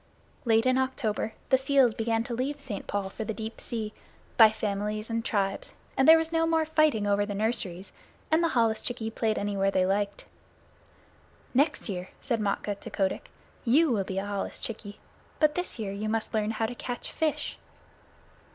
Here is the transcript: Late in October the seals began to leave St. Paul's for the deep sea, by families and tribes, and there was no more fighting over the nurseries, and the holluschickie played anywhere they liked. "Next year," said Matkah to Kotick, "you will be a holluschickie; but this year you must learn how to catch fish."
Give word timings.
Late 0.45 0.65
in 0.65 0.79
October 0.79 1.33
the 1.49 1.59
seals 1.59 1.93
began 1.93 2.23
to 2.23 2.33
leave 2.33 2.59
St. 2.59 2.87
Paul's 2.87 3.13
for 3.13 3.23
the 3.23 3.35
deep 3.35 3.61
sea, 3.61 3.93
by 4.35 4.49
families 4.49 5.11
and 5.11 5.23
tribes, 5.23 5.75
and 5.95 6.07
there 6.07 6.17
was 6.17 6.31
no 6.31 6.47
more 6.47 6.65
fighting 6.65 7.05
over 7.05 7.23
the 7.23 7.35
nurseries, 7.35 7.91
and 8.31 8.43
the 8.43 8.47
holluschickie 8.57 9.13
played 9.13 9.37
anywhere 9.37 9.69
they 9.69 9.85
liked. 9.85 10.25
"Next 11.53 11.87
year," 11.87 12.09
said 12.19 12.39
Matkah 12.39 12.79
to 12.79 12.89
Kotick, 12.89 13.29
"you 13.63 13.91
will 13.91 14.03
be 14.03 14.17
a 14.17 14.25
holluschickie; 14.25 14.97
but 15.39 15.53
this 15.53 15.77
year 15.77 15.91
you 15.91 16.09
must 16.09 16.33
learn 16.33 16.49
how 16.49 16.65
to 16.65 16.73
catch 16.73 17.11
fish." 17.11 17.59